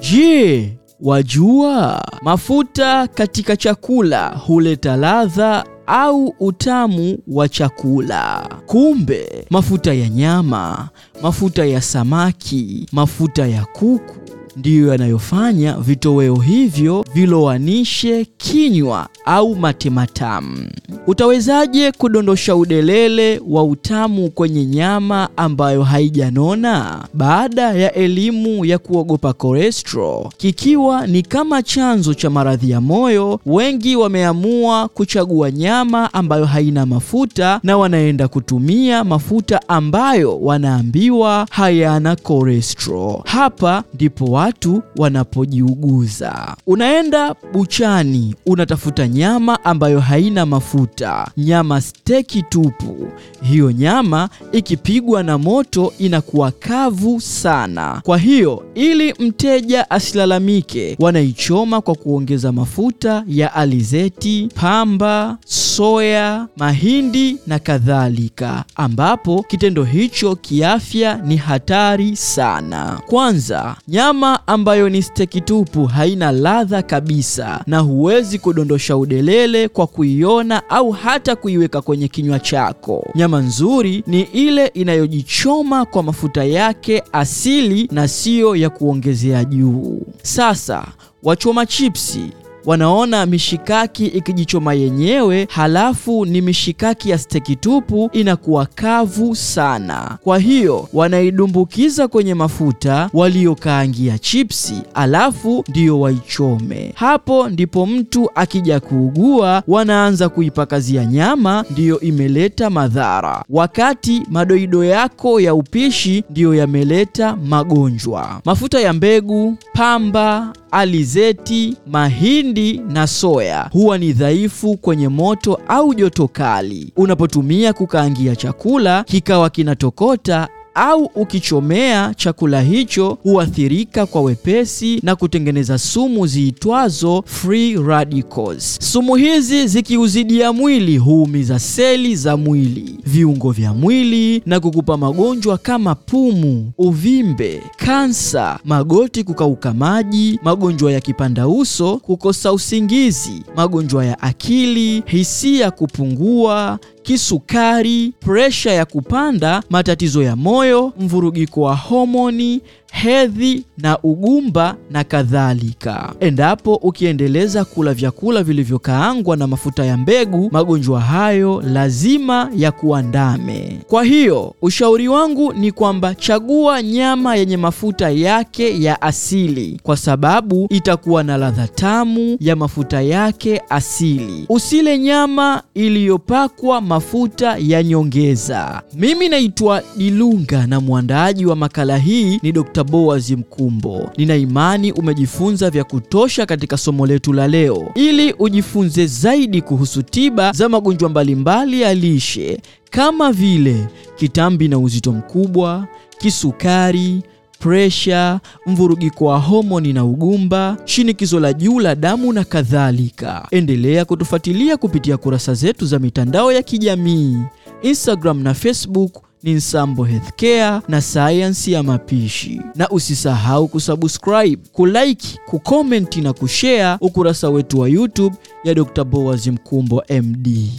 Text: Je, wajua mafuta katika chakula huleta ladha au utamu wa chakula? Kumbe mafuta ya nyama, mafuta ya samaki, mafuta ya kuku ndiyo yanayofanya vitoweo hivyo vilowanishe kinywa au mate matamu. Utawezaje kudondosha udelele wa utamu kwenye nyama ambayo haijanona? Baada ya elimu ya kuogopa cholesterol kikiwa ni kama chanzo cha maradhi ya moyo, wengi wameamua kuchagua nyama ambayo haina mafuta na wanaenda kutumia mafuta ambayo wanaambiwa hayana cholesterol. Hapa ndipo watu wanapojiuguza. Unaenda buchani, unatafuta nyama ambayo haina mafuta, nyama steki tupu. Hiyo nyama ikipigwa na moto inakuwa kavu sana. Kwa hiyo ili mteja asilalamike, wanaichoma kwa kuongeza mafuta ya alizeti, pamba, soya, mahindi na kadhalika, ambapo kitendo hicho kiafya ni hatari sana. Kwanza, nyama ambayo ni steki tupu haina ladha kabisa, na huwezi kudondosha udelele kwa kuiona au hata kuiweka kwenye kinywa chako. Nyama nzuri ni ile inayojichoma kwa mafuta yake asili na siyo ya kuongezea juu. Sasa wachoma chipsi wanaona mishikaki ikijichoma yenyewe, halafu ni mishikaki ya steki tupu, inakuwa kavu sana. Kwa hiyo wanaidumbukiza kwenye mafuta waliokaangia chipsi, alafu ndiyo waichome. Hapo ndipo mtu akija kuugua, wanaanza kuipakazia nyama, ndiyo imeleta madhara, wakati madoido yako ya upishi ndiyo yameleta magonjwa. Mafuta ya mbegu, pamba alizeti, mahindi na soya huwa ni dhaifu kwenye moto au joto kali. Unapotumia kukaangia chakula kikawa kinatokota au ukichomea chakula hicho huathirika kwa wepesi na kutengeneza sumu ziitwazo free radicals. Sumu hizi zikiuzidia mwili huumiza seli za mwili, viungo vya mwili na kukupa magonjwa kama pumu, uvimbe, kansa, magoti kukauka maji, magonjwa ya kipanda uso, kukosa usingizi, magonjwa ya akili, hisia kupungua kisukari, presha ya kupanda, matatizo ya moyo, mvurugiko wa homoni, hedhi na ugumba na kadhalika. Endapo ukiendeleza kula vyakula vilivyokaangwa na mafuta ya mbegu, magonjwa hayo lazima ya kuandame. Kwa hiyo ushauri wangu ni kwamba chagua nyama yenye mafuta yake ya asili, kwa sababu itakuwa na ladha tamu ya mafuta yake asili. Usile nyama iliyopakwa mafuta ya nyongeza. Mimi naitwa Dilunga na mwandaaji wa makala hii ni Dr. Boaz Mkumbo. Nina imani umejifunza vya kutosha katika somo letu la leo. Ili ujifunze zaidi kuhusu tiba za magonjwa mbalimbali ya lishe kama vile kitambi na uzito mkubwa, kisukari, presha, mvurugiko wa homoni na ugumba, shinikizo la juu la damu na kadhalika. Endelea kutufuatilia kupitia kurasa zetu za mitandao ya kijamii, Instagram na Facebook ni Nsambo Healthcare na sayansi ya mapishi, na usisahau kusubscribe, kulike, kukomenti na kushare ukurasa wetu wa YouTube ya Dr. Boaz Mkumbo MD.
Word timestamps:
Je, 0.00 0.76
wajua 1.00 2.02
mafuta 2.22 3.06
katika 3.06 3.56
chakula 3.56 4.28
huleta 4.28 4.96
ladha 4.96 5.64
au 5.86 6.34
utamu 6.40 7.18
wa 7.28 7.48
chakula? 7.48 8.48
Kumbe 8.66 9.46
mafuta 9.50 9.94
ya 9.94 10.08
nyama, 10.08 10.88
mafuta 11.22 11.64
ya 11.66 11.80
samaki, 11.80 12.86
mafuta 12.92 13.46
ya 13.46 13.64
kuku 13.64 14.14
ndiyo 14.56 14.88
yanayofanya 14.88 15.72
vitoweo 15.76 16.34
hivyo 16.36 17.04
vilowanishe 17.14 18.24
kinywa 18.24 19.08
au 19.26 19.54
mate 19.56 19.90
matamu. 19.90 20.68
Utawezaje 21.06 21.92
kudondosha 21.92 22.56
udelele 22.56 23.40
wa 23.48 23.64
utamu 23.64 24.30
kwenye 24.30 24.66
nyama 24.66 25.28
ambayo 25.36 25.82
haijanona? 25.82 27.04
Baada 27.14 27.62
ya 27.72 27.92
elimu 27.94 28.64
ya 28.64 28.78
kuogopa 28.78 29.32
cholesterol 29.32 30.28
kikiwa 30.36 31.06
ni 31.06 31.22
kama 31.22 31.62
chanzo 31.62 32.14
cha 32.14 32.30
maradhi 32.30 32.70
ya 32.70 32.80
moyo, 32.80 33.40
wengi 33.46 33.96
wameamua 33.96 34.88
kuchagua 34.88 35.50
nyama 35.50 36.14
ambayo 36.14 36.44
haina 36.46 36.86
mafuta 36.86 37.60
na 37.62 37.76
wanaenda 37.78 38.28
kutumia 38.28 39.04
mafuta 39.04 39.68
ambayo 39.68 40.38
wanaambiwa 40.40 41.46
hayana 41.50 42.16
cholesterol. 42.16 43.20
Hapa 43.24 43.84
ndipo 43.94 44.24
watu 44.24 44.82
wanapojiuguza. 44.96 46.56
Unaenda 46.66 47.34
buchani, 47.52 48.34
unatafuta 48.46 49.08
nyama 49.20 49.64
ambayo 49.64 50.00
haina 50.00 50.46
mafuta, 50.46 51.28
nyama 51.36 51.80
steki 51.80 52.42
tupu. 52.42 53.08
Hiyo 53.42 53.72
nyama 53.72 54.28
ikipigwa 54.52 55.22
na 55.22 55.38
moto 55.38 55.92
inakuwa 55.98 56.50
kavu 56.50 57.20
sana. 57.20 58.00
Kwa 58.04 58.18
hiyo 58.18 58.62
ili 58.74 59.14
mteja 59.18 59.90
asilalamike, 59.90 60.96
wanaichoma 60.98 61.80
kwa 61.80 61.94
kuongeza 61.94 62.52
mafuta 62.52 63.24
ya 63.28 63.54
alizeti, 63.54 64.48
pamba, 64.54 65.38
soya, 65.76 66.46
mahindi 66.56 67.36
na 67.46 67.58
kadhalika, 67.58 68.64
ambapo 68.76 69.42
kitendo 69.48 69.84
hicho 69.84 70.36
kiafya 70.36 71.14
ni 71.24 71.36
hatari 71.36 72.16
sana. 72.16 73.00
Kwanza, 73.06 73.76
nyama 73.88 74.46
ambayo 74.46 74.88
ni 74.88 75.02
steki 75.02 75.40
tupu 75.40 75.84
haina 75.86 76.32
ladha 76.32 76.82
kabisa, 76.82 77.60
na 77.66 77.78
huwezi 77.78 78.38
kudondosha 78.38 78.96
udelele 78.96 79.68
kwa 79.68 79.86
kuiona 79.86 80.70
au 80.70 80.90
hata 80.90 81.36
kuiweka 81.36 81.80
kwenye 81.82 82.08
kinywa 82.08 82.38
chako. 82.40 83.10
Nyama 83.14 83.40
nzuri 83.40 84.04
ni 84.06 84.20
ile 84.22 84.66
inayojichoma 84.66 85.84
kwa 85.84 86.02
mafuta 86.02 86.44
yake 86.44 87.02
asili 87.12 87.88
na 87.92 88.08
siyo 88.08 88.56
ya 88.56 88.70
kuongezea 88.70 89.44
juu. 89.44 90.00
Sasa 90.22 90.84
wachoma 91.22 91.66
chipsi 91.66 92.20
wanaona 92.66 93.26
mishikaki 93.26 94.06
ikijichoma 94.06 94.74
yenyewe, 94.74 95.48
halafu 95.50 96.24
ni 96.24 96.40
mishikaki 96.40 97.10
ya 97.10 97.18
steki 97.18 97.56
tupu, 97.56 98.10
inakuwa 98.12 98.66
kavu 98.66 99.36
sana. 99.36 100.18
Kwa 100.24 100.38
hiyo 100.38 100.88
wanaidumbukiza 100.92 102.08
kwenye 102.08 102.34
mafuta 102.34 103.10
waliokaangia 103.12 104.18
chipsi, 104.18 104.74
alafu 104.94 105.64
ndiyo 105.68 106.00
waichome. 106.00 106.92
Hapo 106.94 107.48
ndipo 107.48 107.86
mtu 107.86 108.30
akija 108.34 108.80
kuugua, 108.80 109.62
wanaanza 109.68 110.28
kuipakazia 110.28 111.04
nyama, 111.04 111.64
ndiyo 111.70 112.00
imeleta 112.00 112.70
madhara, 112.70 113.44
wakati 113.50 114.22
madoido 114.30 114.84
yako 114.84 115.40
ya 115.40 115.54
upishi 115.54 116.24
ndiyo 116.30 116.54
yameleta 116.54 117.36
magonjwa. 117.36 118.40
Mafuta 118.44 118.80
ya 118.80 118.92
mbegu, 118.92 119.56
pamba 119.72 120.52
alizeti, 120.70 121.76
mahindi 121.86 122.55
na 122.88 123.06
soya 123.06 123.68
huwa 123.72 123.98
ni 123.98 124.12
dhaifu 124.12 124.76
kwenye 124.76 125.08
moto 125.08 125.60
au 125.68 125.94
joto 125.94 126.28
kali. 126.28 126.92
Unapotumia 126.96 127.72
kukaangia 127.72 128.36
chakula 128.36 129.04
kikawa 129.04 129.50
kinatokota 129.50 130.48
au 130.76 131.04
ukichomea 131.14 132.14
chakula 132.16 132.60
hicho 132.60 133.18
huathirika 133.22 134.06
kwa 134.06 134.22
wepesi 134.22 135.00
na 135.02 135.16
kutengeneza 135.16 135.78
sumu 135.78 136.26
ziitwazo 136.26 137.22
free 137.26 137.76
radicals. 137.76 138.78
Sumu 138.82 139.14
hizi 139.14 139.66
zikiuzidia 139.66 140.52
mwili 140.52 140.96
huumiza 140.98 141.58
seli 141.58 142.16
za 142.16 142.36
mwili, 142.36 142.98
viungo 143.06 143.50
vya 143.50 143.74
mwili 143.74 144.42
na 144.46 144.60
kukupa 144.60 144.96
magonjwa 144.96 145.58
kama 145.58 145.94
pumu, 145.94 146.72
uvimbe, 146.78 147.62
kansa, 147.76 148.58
magoti 148.64 149.24
kukauka 149.24 149.74
maji, 149.74 150.40
magonjwa 150.42 150.92
ya 150.92 151.00
kipanda 151.00 151.48
uso, 151.48 151.96
kukosa 151.96 152.52
usingizi, 152.52 153.42
magonjwa 153.56 154.04
ya 154.04 154.22
akili, 154.22 155.02
hisia 155.06 155.70
kupungua 155.70 156.78
kisukari, 157.06 158.12
presha 158.20 158.70
ya 158.72 158.84
kupanda, 158.84 159.62
matatizo 159.70 160.22
ya 160.22 160.36
moyo, 160.36 160.92
mvurugiko 161.00 161.60
wa 161.60 161.76
homoni, 161.76 162.60
hedhi 162.92 163.64
na 163.78 163.98
ugumba 164.02 164.76
na 164.90 165.04
kadhalika. 165.04 166.12
Endapo 166.20 166.74
ukiendeleza 166.74 167.64
kula 167.64 167.94
vyakula 167.94 168.42
vilivyokaangwa 168.42 169.36
na 169.36 169.46
mafuta 169.46 169.84
ya 169.84 169.96
mbegu, 169.96 170.48
magonjwa 170.52 171.00
hayo 171.00 171.62
lazima 171.72 172.50
ya 172.56 172.72
kuandame. 172.72 173.78
Kwa 173.88 174.04
hiyo 174.04 174.54
ushauri 174.62 175.08
wangu 175.08 175.52
ni 175.52 175.72
kwamba 175.72 176.14
chagua 176.14 176.82
nyama 176.82 177.36
yenye 177.36 177.56
mafuta 177.56 178.10
yake 178.10 178.82
ya 178.82 179.02
asili, 179.02 179.80
kwa 179.82 179.96
sababu 179.96 180.66
itakuwa 180.70 181.22
na 181.22 181.36
ladha 181.36 181.68
tamu 181.68 182.36
ya 182.40 182.56
mafuta 182.56 183.02
yake 183.02 183.62
asili. 183.68 184.44
Usile 184.48 184.98
nyama 184.98 185.62
iliyopakwa 185.74 186.80
mafuta 186.80 187.56
ya 187.58 187.82
nyongeza. 187.82 188.82
Mimi 188.94 189.28
naitwa 189.28 189.82
Dilunga 189.96 190.66
na 190.66 190.80
mwandaaji 190.80 191.46
wa 191.46 191.56
makala 191.56 191.98
hii 191.98 192.38
ni 192.42 192.52
Dr. 192.52 192.75
Boaz 192.84 193.30
Mkumbo. 193.30 194.10
Nina 194.16 194.36
imani 194.36 194.92
umejifunza 194.92 195.70
vya 195.70 195.84
kutosha 195.84 196.46
katika 196.46 196.76
somo 196.76 197.06
letu 197.06 197.32
la 197.32 197.48
leo. 197.48 197.90
Ili 197.94 198.32
ujifunze 198.38 199.06
zaidi 199.06 199.62
kuhusu 199.62 200.02
tiba 200.02 200.52
za 200.52 200.68
magonjwa 200.68 201.08
mbalimbali 201.08 201.80
ya 201.80 201.94
lishe 201.94 202.60
kama 202.90 203.32
vile 203.32 203.86
kitambi 204.16 204.68
na 204.68 204.78
uzito 204.78 205.12
mkubwa, 205.12 205.86
kisukari, 206.18 207.22
presha, 207.58 208.40
mvurugiko 208.66 209.24
wa 209.24 209.38
homoni 209.38 209.92
na 209.92 210.04
ugumba, 210.04 210.76
shinikizo 210.84 211.40
la 211.40 211.52
juu 211.52 211.80
la 211.80 211.94
damu 211.94 212.32
na 212.32 212.44
kadhalika. 212.44 213.46
Endelea 213.50 214.04
kutufuatilia 214.04 214.76
kupitia 214.76 215.16
kurasa 215.16 215.54
zetu 215.54 215.86
za 215.86 215.98
mitandao 215.98 216.52
ya 216.52 216.62
kijamii, 216.62 217.36
Instagram 217.82 218.42
na 218.42 218.54
Facebook 218.54 219.12
ni 219.46 219.54
Nsambo 219.54 220.04
Healthcare 220.04 220.80
na 220.88 221.00
sayansi 221.00 221.72
ya 221.72 221.82
mapishi, 221.82 222.60
na 222.74 222.88
usisahau 222.90 223.68
kusubscribe, 223.68 224.58
kulike, 224.72 225.38
kukomenti 225.46 226.20
na 226.20 226.32
kushare 226.32 226.96
ukurasa 227.00 227.48
wetu 227.50 227.80
wa 227.80 227.88
YouTube 227.88 228.36
ya 228.64 228.74
Dr. 228.74 229.04
Boaz 229.04 229.46
Mkumbo 229.46 230.04
MD. 230.22 230.70